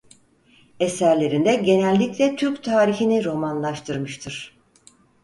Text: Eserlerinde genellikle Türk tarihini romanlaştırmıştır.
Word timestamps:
Eserlerinde 0.79 1.55
genellikle 1.55 2.35
Türk 2.35 2.63
tarihini 2.63 3.25
romanlaştırmıştır. 3.25 4.57